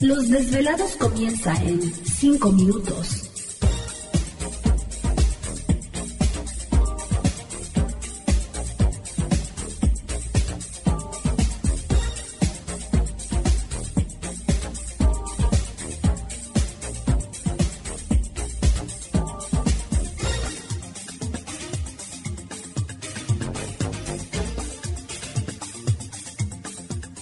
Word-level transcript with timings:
los 0.00 0.30
desvelados 0.30 0.96
comienza 0.96 1.54
en 1.62 1.82
5 1.82 2.52
minutos. 2.52 3.29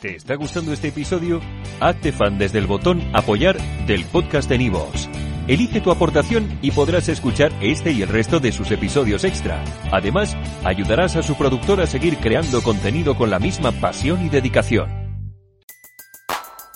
¿Te 0.00 0.16
está 0.16 0.34
gustando 0.34 0.72
este 0.72 0.88
episodio? 0.88 1.42
Hazte 1.78 2.10
fan 2.10 2.38
desde 2.38 2.58
el 2.58 2.66
botón 2.66 3.02
Apoyar 3.12 3.58
del 3.86 4.06
podcast 4.06 4.48
de 4.48 4.56
Nivos. 4.56 5.10
Elige 5.46 5.82
tu 5.82 5.90
aportación 5.90 6.58
y 6.62 6.70
podrás 6.70 7.10
escuchar 7.10 7.52
este 7.60 7.92
y 7.92 8.00
el 8.00 8.08
resto 8.08 8.40
de 8.40 8.50
sus 8.50 8.70
episodios 8.70 9.24
extra. 9.24 9.62
Además, 9.92 10.34
ayudarás 10.64 11.16
a 11.16 11.22
su 11.22 11.36
productor 11.36 11.82
a 11.82 11.86
seguir 11.86 12.16
creando 12.16 12.62
contenido 12.62 13.14
con 13.14 13.28
la 13.28 13.38
misma 13.38 13.72
pasión 13.72 14.24
y 14.24 14.30
dedicación. 14.30 14.88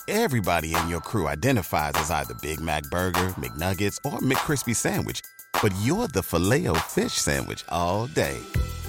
Everybody 0.07 0.75
in 0.75 0.87
your 0.87 1.01
crew 1.01 1.27
identifies 1.27 1.95
as 1.95 2.11
either 2.11 2.35
Big 2.43 2.61
Mac 2.61 2.83
Burger, 2.91 3.33
McNuggets, 3.37 3.97
or 4.05 4.19
McCrispy 4.19 4.75
Sandwich. 4.75 5.21
But 5.63 5.73
you're 5.83 6.07
the 6.07 6.21
filet 6.21 6.67
fish 6.89 7.13
Sandwich 7.13 7.63
all 7.69 8.05
day. 8.05 8.37